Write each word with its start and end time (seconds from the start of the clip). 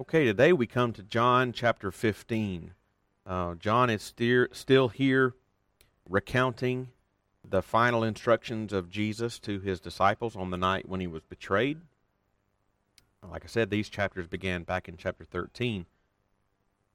Okay, 0.00 0.26
today 0.26 0.52
we 0.52 0.68
come 0.68 0.92
to 0.92 1.02
John 1.02 1.52
chapter 1.52 1.90
15. 1.90 2.72
Uh, 3.26 3.56
John 3.56 3.90
is 3.90 4.00
steer, 4.00 4.48
still 4.52 4.90
here 4.90 5.34
recounting 6.08 6.90
the 7.42 7.62
final 7.62 8.04
instructions 8.04 8.72
of 8.72 8.90
Jesus 8.90 9.40
to 9.40 9.58
his 9.58 9.80
disciples 9.80 10.36
on 10.36 10.50
the 10.50 10.56
night 10.56 10.88
when 10.88 11.00
he 11.00 11.08
was 11.08 11.24
betrayed. 11.24 11.80
Like 13.28 13.42
I 13.42 13.48
said, 13.48 13.70
these 13.70 13.88
chapters 13.88 14.28
began 14.28 14.62
back 14.62 14.88
in 14.88 14.96
chapter 14.96 15.24
13 15.24 15.86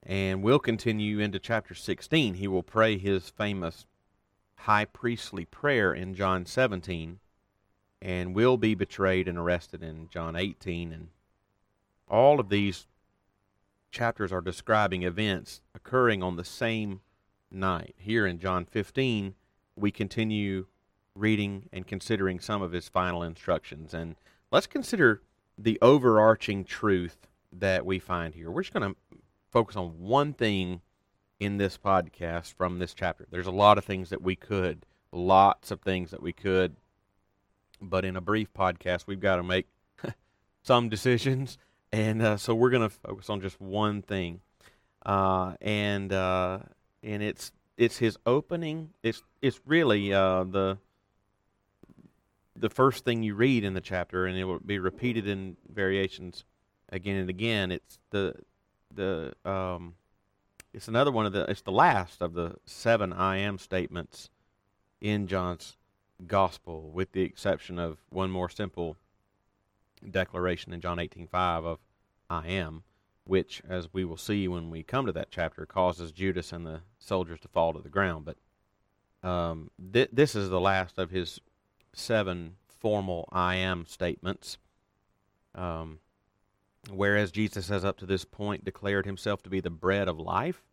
and 0.04 0.42
will 0.42 0.60
continue 0.60 1.20
into 1.20 1.40
chapter 1.40 1.76
16. 1.76 2.36
He 2.36 2.48
will 2.48 2.64
pray 2.64 2.98
his 2.98 3.30
famous 3.30 3.86
high 4.60 4.86
priestly 4.86 5.44
prayer 5.44 5.94
in 5.94 6.16
John 6.16 6.46
17 6.46 7.20
and 8.02 8.34
will 8.34 8.56
be 8.56 8.76
betrayed 8.76 9.28
and 9.28 9.38
arrested 9.38 9.84
in 9.84 10.08
John 10.08 10.38
18 10.38 10.94
and 10.94 11.10
all 12.08 12.40
of 12.40 12.48
these 12.48 12.88
chapters 13.94 14.34
are 14.34 14.42
describing 14.42 15.04
events 15.04 15.62
occurring 15.74 16.22
on 16.22 16.36
the 16.36 16.44
same 16.44 17.00
night. 17.50 17.96
Here 17.98 18.26
in 18.26 18.40
John 18.40 18.66
15, 18.66 19.36
we 19.76 19.92
continue 19.92 20.66
reading 21.16 21.70
and 21.72 21.88
considering 21.88 22.40
some 22.40 22.62
of 22.62 22.72
his 22.72 22.90
final 22.90 23.24
instructions. 23.24 23.94
And 23.94 24.16
let's 24.52 24.68
consider 24.68 25.22
the 25.58 25.78
overarching 25.82 26.66
truth 26.66 27.28
that 27.52 27.86
we 27.86 28.00
find 28.00 28.34
here. 28.34 28.50
We're 28.50 28.64
just 28.64 28.74
going 28.74 28.94
to 28.94 29.18
focus 29.52 29.76
on 29.76 30.00
one 30.00 30.34
thing 30.34 30.82
in 31.40 31.58
this 31.58 31.78
podcast 31.78 32.54
from 32.56 32.80
this 32.80 32.94
chapter. 32.94 33.28
There's 33.30 33.48
a 33.48 33.52
lot 33.52 33.78
of 33.78 33.86
things 33.86 34.10
that 34.10 34.24
we 34.24 34.36
could, 34.36 34.86
lots 35.12 35.70
of 35.70 35.82
things 35.82 36.10
that 36.12 36.22
we 36.22 36.34
could, 36.34 36.76
but 37.80 38.06
in 38.06 38.16
a 38.16 38.22
brief 38.22 38.52
podcast, 38.54 39.06
we've 39.06 39.20
got 39.20 39.36
to 39.36 39.44
make 39.44 39.68
some 40.64 40.90
decisions. 40.90 41.60
And 41.94 42.24
uh, 42.24 42.38
so 42.38 42.56
we're 42.56 42.72
going 42.72 42.90
to 42.90 42.90
focus 42.90 43.30
on 43.30 43.40
just 43.40 43.62
one 43.62 44.02
thing. 44.02 44.42
Uh, 45.06 45.54
and 45.62 46.12
uh, 46.12 46.60
and 47.04 47.22
it's 47.22 47.52
it's 47.78 48.00
his 48.00 48.18
opening. 48.26 48.90
It's 49.04 49.22
it's 49.44 49.62
really 49.68 50.12
uh, 50.12 50.44
the 50.46 50.80
the 52.56 52.72
first 52.72 53.06
thing 53.06 53.22
you 53.22 53.36
read 53.36 53.64
in 53.64 53.76
the 53.76 53.82
chapter, 53.82 54.26
and 54.26 54.36
it 54.36 54.46
will 54.46 54.58
be 54.58 54.80
repeated 54.80 55.28
in 55.28 55.56
variations 55.72 56.46
again 56.90 57.18
and 57.18 57.30
again. 57.30 57.72
It's 57.72 58.00
the 58.10 58.38
the 58.92 59.34
um, 59.46 59.94
it's 60.74 60.88
another 60.88 61.12
one 61.12 61.28
of 61.28 61.34
the 61.34 61.44
it's 61.44 61.62
the 61.62 61.72
last 61.72 62.24
of 62.24 62.34
the 62.34 62.56
seven 62.66 63.14
I 63.14 63.38
am 63.38 63.60
statements 63.60 64.32
in 65.00 65.28
John's 65.28 65.78
gospel, 66.26 66.90
with 66.92 67.12
the 67.12 67.22
exception 67.22 67.78
of 67.78 68.00
one 68.10 68.32
more 68.32 68.50
simple 68.50 68.98
declaration 70.12 70.74
in 70.74 70.82
John 70.82 70.98
18:5 70.98 71.66
of 71.66 71.80
I 72.30 72.48
am, 72.48 72.84
which, 73.26 73.62
as 73.68 73.94
we 73.94 74.06
will 74.06 74.18
see 74.18 74.48
when 74.48 74.70
we 74.70 74.84
come 74.84 75.06
to 75.06 75.12
that 75.14 75.32
chapter, 75.32 75.66
causes 75.66 76.12
Judas 76.12 76.52
and 76.52 76.66
the 76.66 76.82
soldiers 77.00 77.40
to 77.42 77.48
fall 77.48 77.74
to 77.74 77.82
the 77.82 77.90
ground. 77.90 78.26
But 78.26 79.28
um, 79.28 79.72
th- 79.94 80.10
this 80.12 80.36
is 80.36 80.50
the 80.50 80.60
last 80.60 80.98
of 80.98 81.12
his 81.12 81.40
seven 81.94 82.56
formal 82.68 83.30
I 83.32 83.56
am 83.56 83.86
statements. 83.86 84.58
Um, 85.56 86.00
whereas 86.92 87.32
Jesus 87.32 87.70
has 87.70 87.86
up 87.86 87.98
to 88.00 88.06
this 88.06 88.26
point 88.26 88.66
declared 88.66 89.06
himself 89.06 89.42
to 89.44 89.50
be 89.50 89.60
the 89.60 89.70
bread 89.70 90.08
of 90.08 90.20
life 90.20 90.64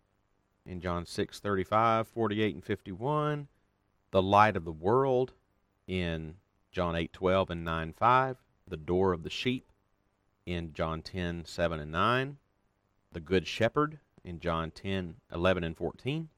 in 0.66 0.80
John 0.80 1.06
6 1.06 1.38
35, 1.38 2.08
48, 2.08 2.54
and 2.54 2.64
51, 2.64 3.48
the 4.10 4.22
light 4.22 4.56
of 4.56 4.64
the 4.64 4.72
world 4.72 5.32
in 5.86 6.36
John 6.72 6.96
8 6.96 7.12
12 7.12 7.50
and 7.50 7.64
9 7.64 7.92
5, 7.92 8.36
the 8.70 8.76
door 8.76 9.12
of 9.12 9.22
the 9.22 9.30
sheep 9.30 9.66
in 10.46 10.72
John 10.72 11.02
10 11.02 11.44
7 11.44 11.80
and 11.80 11.92
9, 11.92 12.38
the 13.12 13.20
good 13.20 13.46
shepherd 13.46 13.98
in 14.24 14.40
John 14.40 14.70
10 14.70 15.16
11 15.32 15.64
and 15.64 15.76
14, 15.76 16.28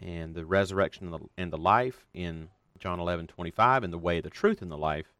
and 0.00 0.34
the 0.34 0.44
resurrection 0.44 1.14
and 1.36 1.52
the, 1.52 1.56
life 1.56 2.06
in 2.12 2.50
John 2.78 3.00
11 3.00 3.28
25, 3.28 3.84
and 3.84 3.92
the 3.92 3.98
way, 3.98 4.20
the 4.20 4.30
truth, 4.30 4.62
and 4.62 4.70
the 4.70 4.78
life 4.78 5.12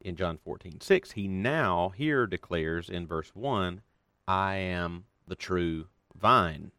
in 0.00 0.16
John 0.16 0.38
14 0.38 0.80
6, 0.80 1.12
he 1.12 1.28
now 1.28 1.90
here 1.90 2.26
declares 2.26 2.88
in 2.88 3.06
verse 3.06 3.30
1, 3.34 3.82
I 4.28 4.56
am 4.56 5.04
the 5.26 5.36
true 5.36 5.86
vine. 6.14 6.72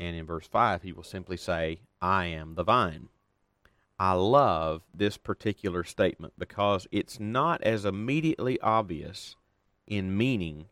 And 0.00 0.14
in 0.14 0.26
verse 0.26 0.46
5, 0.46 0.82
he 0.82 0.92
will 0.92 1.02
simply 1.02 1.36
say, 1.36 1.80
I 2.00 2.26
am 2.26 2.54
the 2.54 2.62
vine. 2.62 3.08
I 3.98 4.12
love 4.12 4.82
this 4.94 5.16
particular 5.16 5.82
statement 5.82 6.34
because 6.38 6.86
it's 6.92 7.18
not 7.18 7.62
as 7.62 7.84
immediately 7.84 8.60
obvious 8.60 9.34
in 9.86 10.16
meaning 10.16 10.66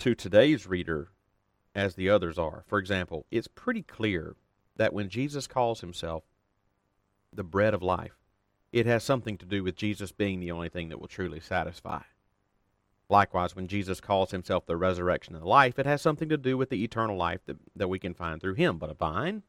to 0.00 0.14
today's 0.14 0.66
reader 0.66 1.10
as 1.74 1.94
the 1.94 2.10
others 2.10 2.36
are. 2.36 2.64
For 2.66 2.78
example, 2.78 3.26
it's 3.30 3.46
pretty 3.46 3.82
clear 3.82 4.34
that 4.76 4.92
when 4.92 5.08
Jesus 5.08 5.46
calls 5.46 5.80
himself 5.80 6.24
the 7.32 7.44
bread 7.44 7.74
of 7.74 7.82
life, 7.82 8.18
it 8.72 8.86
has 8.86 9.04
something 9.04 9.38
to 9.38 9.46
do 9.46 9.62
with 9.62 9.76
Jesus 9.76 10.10
being 10.10 10.40
the 10.40 10.50
only 10.50 10.68
thing 10.68 10.88
that 10.88 11.00
will 11.00 11.06
truly 11.06 11.38
satisfy. 11.38 12.02
Likewise, 13.08 13.54
when 13.54 13.68
Jesus 13.68 14.00
calls 14.00 14.32
himself 14.32 14.66
the 14.66 14.76
resurrection 14.76 15.36
and 15.36 15.44
life, 15.44 15.78
it 15.78 15.86
has 15.86 16.02
something 16.02 16.28
to 16.28 16.36
do 16.36 16.56
with 16.56 16.70
the 16.70 16.82
eternal 16.82 17.16
life 17.16 17.40
that, 17.46 17.58
that 17.76 17.88
we 17.88 18.00
can 18.00 18.14
find 18.14 18.40
through 18.40 18.54
him. 18.54 18.78
But 18.78 18.90
a 18.90 18.94
vine? 18.94 19.42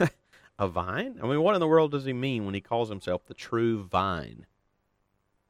a 0.58 0.68
vine? 0.68 1.18
I 1.22 1.26
mean, 1.26 1.40
what 1.40 1.54
in 1.54 1.60
the 1.60 1.68
world 1.68 1.92
does 1.92 2.04
he 2.04 2.12
mean 2.12 2.44
when 2.44 2.54
he 2.54 2.60
calls 2.60 2.88
himself 2.88 3.26
the 3.26 3.34
true 3.34 3.82
vine? 3.82 4.46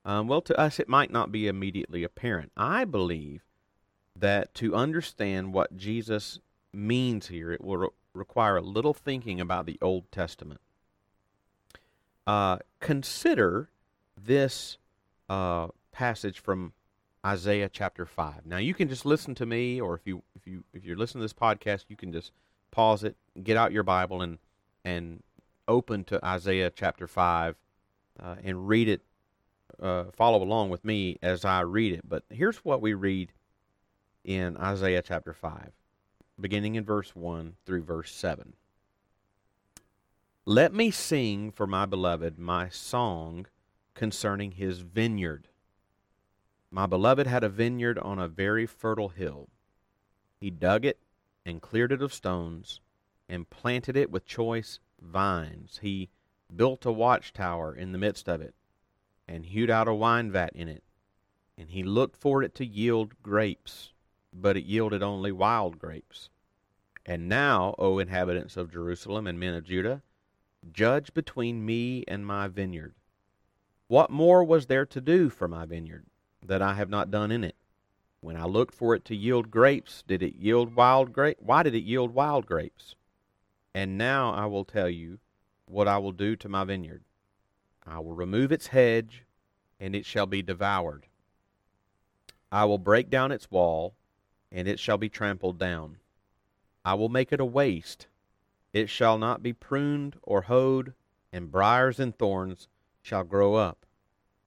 Um, 0.04 0.28
well, 0.28 0.41
to 0.42 0.58
us, 0.58 0.78
it 0.78 0.88
might 0.88 1.10
not 1.10 1.32
be 1.32 1.48
immediately 1.48 2.04
apparent. 2.04 2.52
I 2.56 2.84
believe 2.84 3.44
that 4.14 4.54
to 4.54 4.74
understand 4.74 5.52
what 5.52 5.76
Jesus 5.76 6.41
means 6.72 7.28
here, 7.28 7.52
it 7.52 7.62
will 7.62 7.76
re- 7.76 7.88
require 8.14 8.56
a 8.56 8.62
little 8.62 8.94
thinking 8.94 9.41
about 9.41 9.66
the 9.66 9.78
Old 9.80 10.10
Testament. 10.10 10.60
Uh, 12.26 12.58
consider 12.80 13.70
this 14.16 14.78
uh, 15.28 15.69
passage 15.92 16.40
from 16.40 16.72
Isaiah 17.25 17.70
chapter 17.72 18.06
five. 18.06 18.46
Now 18.46 18.58
you 18.58 18.75
can 18.75 18.88
just 18.88 19.04
listen 19.06 19.34
to 19.36 19.46
me, 19.46 19.80
or 19.80 19.94
if 19.94 20.06
you 20.06 20.22
if 20.34 20.46
you 20.46 20.64
if 20.72 20.84
you're 20.84 20.96
listening 20.96 21.20
to 21.20 21.25
this 21.25 21.32
podcast, 21.32 21.86
you 21.88 21.96
can 21.96 22.12
just 22.12 22.32
pause 22.70 23.02
it, 23.02 23.16
get 23.42 23.56
out 23.56 23.72
your 23.72 23.82
Bible, 23.82 24.22
and 24.22 24.38
and 24.88 25.22
open 25.66 26.03
to 26.04 26.25
Isaiah 26.25 26.71
chapter 26.75 27.06
five, 27.06 27.56
uh, 28.19 28.37
and 28.43 28.66
read 28.66 28.88
it. 28.88 29.03
Uh, 29.78 30.04
follow 30.16 30.43
along 30.43 30.71
with 30.71 30.84
me 30.84 31.19
as 31.22 31.44
I 31.44 31.60
read 31.60 31.93
it. 31.93 32.09
But 32.09 32.25
here's 32.31 32.65
what 32.65 32.81
we 32.81 32.94
read 32.94 33.32
in 34.25 34.56
Isaiah 34.56 35.03
chapter 35.03 35.34
five, 35.34 35.72
beginning 36.41 36.75
in 36.75 36.84
verse 36.84 37.15
one 37.15 37.56
through 37.65 37.82
verse 37.82 38.10
seven. 38.10 38.54
Let 40.47 40.72
me 40.72 40.91
sing 40.91 41.53
for 41.53 41.66
my 41.66 41.84
beloved 41.84 42.38
my 42.38 42.70
song 42.70 43.47
concerning 43.94 44.53
his 44.53 44.81
vineyard. 44.81 45.49
My 46.70 46.87
beloved 46.87 47.26
had 47.26 47.44
a 47.44 47.49
vineyard 47.50 47.99
on 47.99 48.19
a 48.19 48.28
very 48.28 48.65
fertile 48.65 49.10
hill. 49.10 49.49
He 50.41 50.50
dug 50.50 50.87
it 50.87 50.99
and 51.44 51.60
cleared 51.60 51.93
it 51.93 52.03
of 52.03 52.15
stones 52.15 52.81
and 53.28 53.50
planted 53.50 53.97
it 53.97 54.11
with 54.11 54.25
choice 54.25 54.81
vines. 55.00 55.81
He 55.83 56.09
built 56.55 56.87
a 56.87 56.93
watchtower 56.93 57.75
in 57.75 57.93
the 57.93 57.99
midst 57.99 58.28
of 58.28 58.41
it 58.41 58.55
and 59.27 59.44
hewed 59.44 59.71
out 59.71 59.89
a 59.89 59.94
wine 59.94 60.33
vat 60.33 60.50
in 60.55 60.69
it. 60.69 60.83
And 61.56 61.71
he 61.71 61.83
looked 61.83 62.17
for 62.17 62.43
it 62.43 62.55
to 62.56 62.65
yield 62.65 63.22
grapes, 63.22 63.93
but 64.33 64.56
it 64.56 64.65
yielded 64.65 65.03
only 65.03 65.33
wild 65.33 65.78
grapes. 65.78 66.31
And 67.05 67.28
now, 67.28 67.75
O 67.78 67.99
inhabitants 67.99 68.56
of 68.56 68.72
Jerusalem 68.72 69.27
and 69.27 69.38
men 69.38 69.55
of 69.55 69.65
Judah, 69.65 70.03
judge 70.72 71.12
between 71.15 71.65
me 71.65 72.05
and 72.06 72.27
my 72.27 72.49
vineyard. 72.49 72.94
What 73.88 74.11
more 74.11 74.44
was 74.44 74.67
there 74.67 74.87
to 74.87 75.00
do 75.00 75.31
for 75.31 75.49
my 75.49 75.65
vineyard 75.65 76.06
that 76.44 76.62
I 76.62 76.75
have 76.75 76.91
not 76.91 77.11
done 77.11 77.31
in 77.31 77.44
it? 77.44 77.56
When 78.21 78.37
I 78.37 78.44
looked 78.44 78.75
for 78.75 78.94
it 78.94 79.05
to 79.06 79.17
yield 79.17 79.50
grapes, 79.50 80.02
did 80.06 80.23
it 80.23 80.37
yield 80.37 80.75
wild 80.75 81.12
grapes? 81.12 81.41
Why 81.43 81.62
did 81.62 81.75
it 81.75 81.85
yield 81.85 82.12
wild 82.14 82.47
grapes? 82.47 82.94
And 83.78 83.96
now 83.96 84.32
I 84.32 84.46
will 84.46 84.64
tell 84.64 84.90
you 84.90 85.20
what 85.66 85.86
I 85.86 85.98
will 85.98 86.10
do 86.10 86.34
to 86.34 86.48
my 86.48 86.64
vineyard. 86.64 87.04
I 87.86 88.00
will 88.00 88.12
remove 88.12 88.50
its 88.50 88.66
hedge, 88.66 89.25
and 89.78 89.94
it 89.94 90.04
shall 90.04 90.26
be 90.26 90.42
devoured. 90.42 91.06
I 92.50 92.64
will 92.64 92.78
break 92.78 93.08
down 93.08 93.30
its 93.30 93.52
wall, 93.52 93.94
and 94.50 94.66
it 94.66 94.80
shall 94.80 94.98
be 94.98 95.08
trampled 95.08 95.60
down. 95.60 95.98
I 96.84 96.94
will 96.94 97.08
make 97.08 97.32
it 97.32 97.38
a 97.38 97.44
waste. 97.44 98.08
It 98.72 98.90
shall 98.90 99.16
not 99.16 99.44
be 99.44 99.52
pruned 99.52 100.16
or 100.25 100.42
hoed, 100.42 100.92
and 101.32 101.52
briers 101.52 102.00
and 102.00 102.19
thorns 102.19 102.66
shall 103.00 103.22
grow 103.22 103.54
up. 103.54 103.86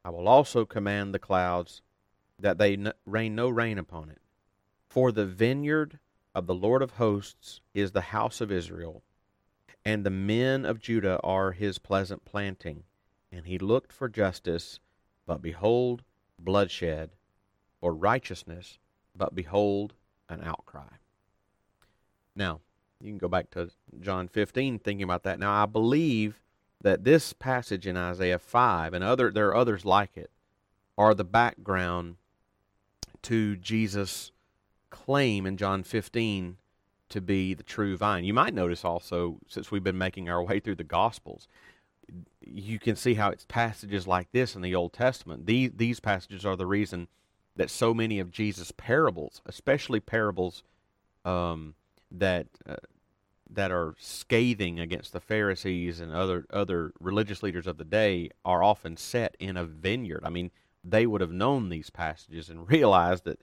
I 0.03 0.09
will 0.09 0.27
also 0.27 0.65
command 0.65 1.13
the 1.13 1.19
clouds 1.19 1.81
that 2.37 2.57
they 2.57 2.77
rain 3.05 3.35
no 3.35 3.47
rain 3.47 3.77
upon 3.77 4.09
it. 4.09 4.19
For 4.89 5.09
the 5.09 5.25
vineyard 5.25 5.99
of 6.35 6.47
the 6.47 6.53
Lord 6.53 6.81
of 6.81 6.91
hosts 6.91 7.61
is 7.73 7.93
the 7.93 8.01
house 8.11 8.41
of 8.41 8.51
Israel, 8.51 9.03
and 9.85 10.05
the 10.05 10.09
men 10.09 10.65
of 10.65 10.79
Judah 10.79 11.19
are 11.23 11.51
his 11.51 11.79
pleasant 11.79 12.25
planting. 12.25 12.83
And 13.31 13.45
he 13.45 13.57
looked 13.57 13.93
for 13.93 14.09
justice, 14.09 14.79
but 15.25 15.41
behold, 15.41 16.03
bloodshed, 16.37 17.11
or 17.79 17.93
righteousness, 17.93 18.77
but 19.15 19.33
behold, 19.33 19.93
an 20.29 20.41
outcry. 20.43 20.97
Now, 22.35 22.59
you 22.99 23.09
can 23.09 23.17
go 23.17 23.27
back 23.27 23.49
to 23.51 23.71
John 23.99 24.27
15 24.27 24.79
thinking 24.79 25.03
about 25.03 25.23
that. 25.23 25.39
Now, 25.39 25.63
I 25.63 25.65
believe 25.65 26.41
that 26.81 27.03
this 27.03 27.33
passage 27.33 27.87
in 27.87 27.97
Isaiah 27.97 28.39
5 28.39 28.93
and 28.93 29.03
other 29.03 29.31
there 29.31 29.49
are 29.49 29.55
others 29.55 29.85
like 29.85 30.17
it 30.17 30.31
are 30.97 31.13
the 31.13 31.23
background 31.23 32.17
to 33.23 33.55
Jesus' 33.55 34.31
claim 34.89 35.45
in 35.45 35.57
John 35.57 35.83
15 35.83 36.57
to 37.11 37.21
be 37.21 37.53
the 37.53 37.63
true 37.63 37.95
vine. 37.97 38.23
You 38.23 38.33
might 38.33 38.53
notice 38.53 38.83
also, 38.83 39.39
since 39.47 39.71
we've 39.71 39.83
been 39.83 39.97
making 39.97 40.29
our 40.29 40.43
way 40.43 40.59
through 40.59 40.75
the 40.75 40.83
Gospels, 40.83 41.47
you 42.41 42.79
can 42.79 42.95
see 42.95 43.13
how 43.13 43.29
it's 43.29 43.45
passages 43.45 44.07
like 44.07 44.31
this 44.31 44.55
in 44.55 44.61
the 44.61 44.75
Old 44.75 44.93
Testament. 44.93 45.45
These, 45.45 45.71
these 45.75 45.99
passages 45.99 46.45
are 46.45 46.55
the 46.55 46.65
reason 46.65 47.07
that 47.55 47.69
so 47.69 47.93
many 47.93 48.19
of 48.19 48.31
Jesus' 48.31 48.71
parables, 48.71 49.41
especially 49.45 49.99
parables 49.99 50.63
um, 51.25 51.75
that 52.11 52.47
uh, 52.67 52.75
that 53.53 53.71
are 53.71 53.95
scathing 53.99 54.79
against 54.79 55.11
the 55.11 55.19
Pharisees 55.19 55.99
and 55.99 56.13
other 56.13 56.45
other 56.51 56.93
religious 56.99 57.43
leaders 57.43 57.67
of 57.67 57.77
the 57.77 57.83
day, 57.83 58.29
are 58.45 58.63
often 58.63 58.97
set 58.97 59.35
in 59.39 59.57
a 59.57 59.65
vineyard. 59.65 60.21
I 60.23 60.29
mean, 60.29 60.51
they 60.83 61.05
would 61.05 61.21
have 61.21 61.31
known 61.31 61.69
these 61.69 61.89
passages 61.89 62.49
and 62.49 62.69
realized 62.69 63.25
that 63.25 63.39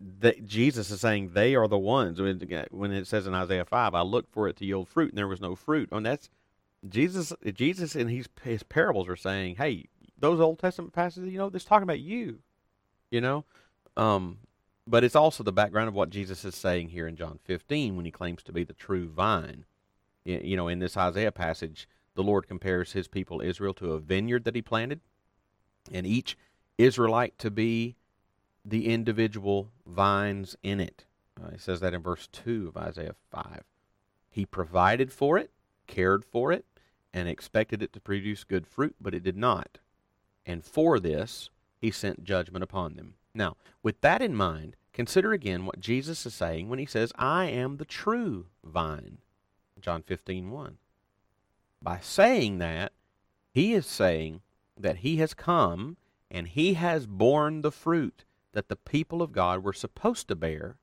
that 0.00 0.46
Jesus 0.46 0.90
is 0.90 1.00
saying 1.00 1.30
they 1.30 1.54
are 1.54 1.68
the 1.68 1.78
ones. 1.78 2.20
When 2.20 2.92
it 2.92 3.06
says 3.06 3.26
in 3.26 3.34
Isaiah 3.34 3.64
five, 3.64 3.94
"I 3.94 4.02
looked 4.02 4.32
for 4.32 4.48
it 4.48 4.56
to 4.56 4.64
yield 4.64 4.88
fruit, 4.88 5.10
and 5.10 5.18
there 5.18 5.28
was 5.28 5.40
no 5.40 5.54
fruit." 5.54 5.88
And 5.90 6.06
that's 6.06 6.30
Jesus. 6.88 7.32
Jesus 7.54 7.96
in 7.96 8.08
his 8.08 8.28
his 8.42 8.62
parables 8.62 9.08
are 9.08 9.16
saying, 9.16 9.56
"Hey, 9.56 9.86
those 10.18 10.40
Old 10.40 10.58
Testament 10.58 10.92
passages, 10.92 11.32
you 11.32 11.38
know, 11.38 11.50
this 11.50 11.64
talking 11.64 11.82
about 11.82 12.00
you." 12.00 12.40
You 13.10 13.20
know, 13.20 13.44
um, 13.96 14.38
but 14.86 15.04
it's 15.04 15.16
also 15.16 15.42
the 15.42 15.52
background 15.52 15.88
of 15.88 15.94
what 15.94 16.10
Jesus 16.10 16.44
is 16.44 16.54
saying 16.54 16.88
here 16.88 17.06
in 17.06 17.16
John 17.16 17.38
15 17.44 17.96
when 17.96 18.04
he 18.04 18.10
claims 18.10 18.42
to 18.44 18.52
be 18.52 18.64
the 18.64 18.72
true 18.72 19.08
vine. 19.08 19.64
You 20.24 20.56
know, 20.56 20.68
in 20.68 20.78
this 20.78 20.96
Isaiah 20.96 21.32
passage, 21.32 21.88
the 22.14 22.22
Lord 22.22 22.46
compares 22.48 22.92
his 22.92 23.08
people 23.08 23.40
Israel 23.40 23.74
to 23.74 23.92
a 23.92 23.98
vineyard 23.98 24.44
that 24.44 24.54
he 24.54 24.62
planted, 24.62 25.00
and 25.92 26.06
each 26.06 26.36
Israelite 26.78 27.38
to 27.38 27.50
be 27.50 27.96
the 28.64 28.88
individual 28.88 29.70
vines 29.86 30.56
in 30.62 30.80
it. 30.80 31.04
Uh, 31.40 31.50
he 31.50 31.58
says 31.58 31.80
that 31.80 31.94
in 31.94 32.02
verse 32.02 32.28
2 32.28 32.68
of 32.68 32.76
Isaiah 32.76 33.14
5. 33.30 33.62
He 34.30 34.46
provided 34.46 35.12
for 35.12 35.36
it, 35.38 35.50
cared 35.86 36.24
for 36.24 36.52
it, 36.52 36.64
and 37.12 37.28
expected 37.28 37.82
it 37.82 37.92
to 37.92 38.00
produce 38.00 38.44
good 38.44 38.66
fruit, 38.66 38.96
but 39.00 39.14
it 39.14 39.22
did 39.22 39.36
not. 39.36 39.78
And 40.46 40.64
for 40.64 40.98
this, 40.98 41.50
he 41.80 41.90
sent 41.90 42.24
judgment 42.24 42.64
upon 42.64 42.96
them. 42.96 43.14
Now, 43.34 43.56
with 43.82 44.00
that 44.00 44.22
in 44.22 44.34
mind, 44.34 44.76
consider 44.92 45.32
again 45.32 45.66
what 45.66 45.80
Jesus 45.80 46.24
is 46.24 46.34
saying 46.34 46.68
when 46.68 46.78
he 46.78 46.86
says, 46.86 47.12
I 47.16 47.46
am 47.46 47.76
the 47.76 47.84
true 47.84 48.46
vine. 48.64 49.18
John 49.80 50.02
15, 50.02 50.50
1. 50.50 50.78
By 51.82 51.98
saying 52.00 52.58
that, 52.58 52.92
he 53.52 53.74
is 53.74 53.86
saying 53.86 54.40
that 54.78 54.98
he 54.98 55.16
has 55.18 55.34
come 55.34 55.96
and 56.30 56.48
he 56.48 56.74
has 56.74 57.06
borne 57.06 57.60
the 57.60 57.70
fruit 57.70 58.24
that 58.54 58.68
the 58.68 58.76
people 58.76 59.22
of 59.22 59.32
God 59.32 59.62
were 59.62 59.72
supposed 59.72 60.28
to 60.28 60.34
bear. 60.34 60.76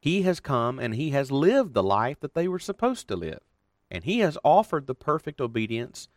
He 0.00 0.22
has 0.22 0.38
come 0.40 0.78
and 0.78 0.94
he 0.94 1.10
has 1.10 1.32
lived 1.32 1.74
the 1.74 1.82
life 1.82 2.20
that 2.20 2.34
they 2.34 2.46
were 2.46 2.58
supposed 2.58 3.08
to 3.08 3.16
live. 3.16 3.40
And 3.90 4.04
he 4.04 4.20
has 4.20 4.38
offered 4.44 4.86
the 4.86 4.94
perfect 4.94 5.40
obedience 5.40 6.08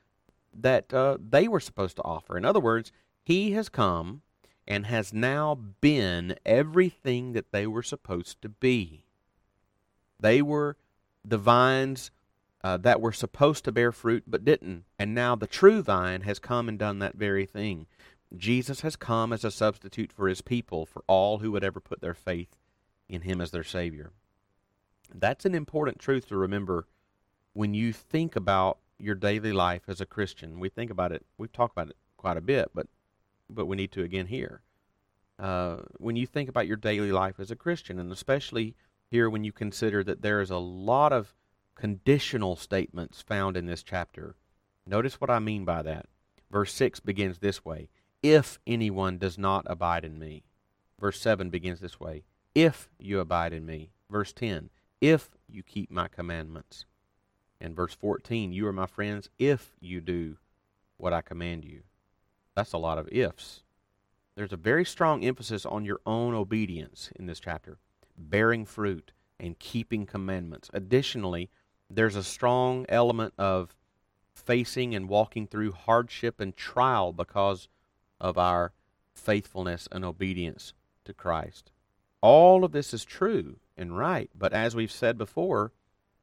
that 0.54 0.94
uh, 0.94 1.18
they 1.20 1.48
were 1.48 1.60
supposed 1.60 1.98
to 1.98 2.04
offer. 2.04 2.38
In 2.38 2.46
other 2.46 2.60
words, 2.60 2.92
he 3.24 3.52
has 3.52 3.70
come 3.70 4.22
and 4.68 4.86
has 4.86 5.14
now 5.14 5.56
been 5.80 6.36
everything 6.46 7.34
that 7.34 7.52
they 7.52 7.66
were 7.66 7.84
supposed 7.84 8.42
to 8.42 8.50
be. 8.50 9.06
They 10.20 10.42
were 10.42 10.78
the 11.24 11.38
vines 11.38 12.12
uh, 12.64 12.78
that 12.78 13.00
were 13.00 13.14
supposed 13.14 13.64
to 13.66 13.72
bear 13.72 13.92
fruit 13.92 14.24
but 14.28 14.44
didn't. 14.44 14.84
And 15.00 15.14
now 15.14 15.36
the 15.36 15.48
true 15.48 15.82
vine 15.82 16.22
has 16.22 16.40
come 16.40 16.68
and 16.68 16.78
done 16.78 17.00
that 17.00 17.16
very 17.16 17.46
thing. 17.46 17.86
Jesus 18.36 18.82
has 18.82 18.96
come 18.96 19.32
as 19.32 19.44
a 19.44 19.52
substitute 19.52 20.12
for 20.12 20.28
his 20.28 20.42
people, 20.42 20.86
for 20.86 21.04
all 21.08 21.40
who 21.40 21.52
would 21.52 21.64
ever 21.64 21.80
put 21.80 22.02
their 22.02 22.14
faith 22.14 22.58
in 23.08 23.22
him 23.22 23.40
as 23.40 23.52
their 23.52 23.64
Savior. 23.64 24.12
That's 25.14 25.46
an 25.46 25.56
important 25.56 26.00
truth 26.00 26.28
to 26.28 26.38
remember 26.38 26.88
when 27.54 27.74
you 27.74 27.94
think 27.94 28.36
about 28.36 28.80
your 29.00 29.16
daily 29.16 29.54
life 29.54 29.84
as 29.88 30.02
a 30.02 30.06
Christian. 30.06 30.60
We 30.60 30.70
think 30.70 30.92
about 30.92 31.12
it, 31.12 31.26
we've 31.38 31.52
talked 31.52 31.74
about 31.74 31.90
it 31.90 31.98
quite 32.18 32.38
a 32.38 32.42
bit, 32.42 32.72
but 32.74 32.88
but 33.50 33.66
we 33.66 33.78
need 33.78 33.94
to 33.94 34.04
again 34.04 34.28
here. 34.28 34.62
Uh, 35.40 35.78
when 35.98 36.16
you 36.16 36.26
think 36.26 36.50
about 36.50 36.68
your 36.68 36.76
daily 36.76 37.12
life 37.12 37.40
as 37.40 37.52
a 37.52 37.56
Christian, 37.56 38.00
and 38.00 38.12
especially 38.12 38.76
here 39.10 39.30
when 39.30 39.44
you 39.44 39.54
consider 39.54 40.04
that 40.04 40.22
there 40.22 40.42
is 40.42 40.50
a 40.50 40.58
lot 40.58 41.14
of 41.14 41.34
conditional 41.76 42.56
statements 42.56 43.22
found 43.22 43.56
in 43.56 43.68
this 43.68 43.84
chapter, 43.84 44.36
notice 44.86 45.22
what 45.22 45.30
I 45.30 45.40
mean 45.40 45.64
by 45.64 45.82
that. 45.84 46.08
Verse 46.52 46.74
6 46.74 47.00
begins 47.02 47.38
this 47.38 47.64
way 47.64 47.88
If 48.24 48.60
anyone 48.66 49.18
does 49.18 49.38
not 49.38 49.66
abide 49.68 50.04
in 50.04 50.18
me. 50.18 50.44
Verse 51.00 51.20
7 51.20 51.50
begins 51.50 51.80
this 51.80 52.00
way 52.00 52.24
If 52.56 52.90
you 53.00 53.20
abide 53.20 53.54
in 53.54 53.66
me. 53.66 53.92
Verse 54.10 54.34
10 54.34 54.70
If 55.02 55.30
you 55.48 55.64
keep 55.64 55.92
my 55.92 56.08
commandments. 56.08 56.86
And 57.60 57.76
verse 57.76 57.94
14 57.94 58.52
You 58.52 58.68
are 58.68 58.74
my 58.74 58.88
friends 58.88 59.30
if 59.38 59.74
you 59.80 60.02
do 60.02 60.38
what 60.98 61.14
I 61.14 61.22
command 61.22 61.66
you. 61.66 61.82
That's 62.56 62.74
a 62.74 62.78
lot 62.78 62.98
of 62.98 63.10
ifs. 63.12 63.64
There's 64.36 64.54
a 64.54 64.58
very 64.58 64.86
strong 64.86 65.24
emphasis 65.24 65.66
on 65.66 65.86
your 65.86 66.00
own 66.06 66.34
obedience 66.34 67.12
in 67.16 67.26
this 67.26 67.40
chapter, 67.40 67.78
bearing 68.18 68.66
fruit 68.66 69.12
and 69.40 69.58
keeping 69.58 70.06
commandments. 70.06 70.70
Additionally, 70.74 71.50
there's 71.90 72.16
a 72.16 72.24
strong 72.24 72.86
element 72.90 73.34
of 73.38 73.76
facing 74.34 74.94
and 74.94 75.10
walking 75.10 75.48
through 75.48 75.72
hardship 75.72 76.40
and 76.40 76.56
trial 76.56 77.12
because 77.14 77.68
of 78.20 78.38
our 78.38 78.74
faithfulness 79.14 79.88
and 79.92 80.06
obedience 80.06 80.74
to 81.06 81.14
Christ. 81.14 81.72
All 82.22 82.64
of 82.64 82.72
this 82.72 82.94
is 82.94 83.06
true 83.06 83.58
and 83.76 83.98
right, 83.98 84.30
but 84.36 84.54
as 84.54 84.76
we've 84.76 84.92
said 84.92 85.18
before 85.18 85.72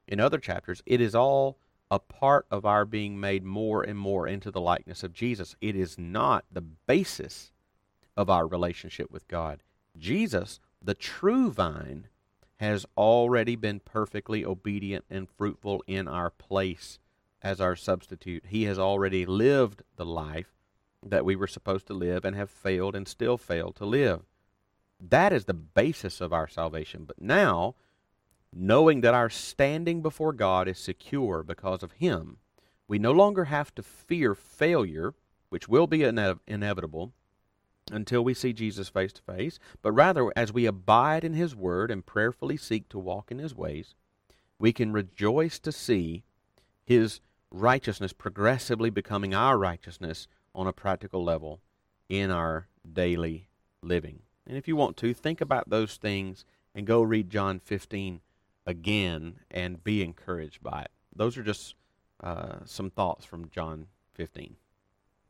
in 0.06 0.20
other 0.20 0.38
chapters, 0.38 0.82
it 0.87 1.00
is 1.00 1.14
all 1.14 1.58
a 1.91 1.99
part 1.99 2.46
of 2.50 2.64
our 2.64 2.85
being 2.85 3.20
made 3.20 3.44
more 3.44 3.82
and 3.82 3.99
more 3.99 4.26
into 4.26 4.50
the 4.50 4.61
likeness 4.61 5.02
of 5.02 5.12
Jesus. 5.12 5.55
It 5.61 5.76
is 5.76 5.99
not 5.99 6.44
the 6.50 6.61
basis 6.61 7.52
of 8.17 8.31
our 8.31 8.47
relationship 8.47 9.11
with 9.11 9.29
God. 9.29 9.62
Jesus, 9.97 10.61
the 10.82 10.94
true 10.94 11.50
vine, 11.50 12.08
has 12.57 12.87
already 12.97 13.57
been 13.57 13.80
perfectly 13.80 14.45
obedient 14.45 15.04
and 15.11 15.28
fruitful 15.28 15.83
in 15.87 16.09
our 16.09 16.30
place 16.30 16.99
as 17.42 17.61
our 17.61 17.76
substitute. 17.76 18.47
He 18.49 18.64
has 18.64 18.78
already 18.78 19.26
lived 19.26 19.83
the 19.97 20.07
life 20.07 20.54
that 21.04 21.25
we 21.25 21.37
were 21.37 21.46
supposed 21.46 21.87
to 21.87 21.94
live 21.94 22.25
and 22.25 22.34
have 22.34 22.50
failed 22.50 22.96
and 22.96 23.06
still 23.06 23.37
fail 23.37 23.73
to 23.73 23.84
live. 23.84 24.23
That 25.00 25.32
is 25.32 25.44
the 25.44 25.54
basis 25.54 26.20
of 26.20 26.32
our 26.32 26.49
salvation. 26.49 27.04
But 27.04 27.20
now, 27.20 27.75
knowing 28.52 29.00
that 29.02 29.14
our 29.14 29.28
standing 29.28 30.00
before 30.00 30.32
God 30.32 30.68
is 30.68 30.78
secure 30.78 31.42
because 31.42 31.82
of 31.82 31.92
Him, 31.92 32.38
we 32.88 32.99
no 32.99 33.12
longer 33.12 33.44
have 33.44 33.75
to 33.75 33.82
fear 33.82 34.34
failure, 34.34 35.14
which 35.49 35.68
will 35.68 35.87
be 35.87 36.04
ine- 36.04 36.40
inevitable 36.46 37.12
until 37.90 38.25
we 38.25 38.32
see 38.32 38.52
Jesus 38.52 38.88
face 38.88 39.12
to 39.12 39.23
face, 39.23 39.58
but 39.82 39.92
rather 39.92 40.32
as 40.37 40.52
we 40.52 40.64
abide 40.64 41.25
in 41.25 41.34
His 41.34 41.54
Word 41.54 41.90
and 41.90 42.06
prayerfully 42.06 42.56
seek 42.56 42.88
to 42.88 42.99
walk 42.99 43.30
in 43.30 43.38
His 43.38 43.54
ways, 43.54 43.94
we 44.58 44.73
can 44.73 44.92
rejoice 44.92 45.58
to 45.58 45.73
see 45.73 46.25
His 46.84 47.20
righteousness 47.50 48.12
progressively 48.12 48.90
becoming 48.90 49.34
our 49.34 49.58
righteousness 49.58 50.28
on 50.54 50.66
a 50.66 50.73
practical 50.73 51.25
level 51.25 51.61
in 52.08 52.30
our 52.30 52.68
daily 52.90 53.49
living. 53.82 54.20
And 54.46 54.56
if 54.56 54.68
you 54.68 54.76
want 54.76 54.96
to, 54.99 55.14
think 55.14 55.40
about 55.40 55.70
those 55.70 55.96
things 55.96 56.44
and 56.75 56.87
go 56.87 57.02
read 57.02 57.30
John 57.30 57.61
15 57.61 58.20
again 58.66 59.40
and 59.50 59.82
be 59.82 60.02
encouraged 60.02 60.62
by 60.62 60.82
it. 60.82 60.90
Those 61.14 61.38
are 61.38 61.42
just 61.42 61.75
uh, 62.23 62.58
some 62.64 62.90
thoughts 62.90 63.25
from 63.25 63.49
John 63.50 63.87
15. 64.14 64.56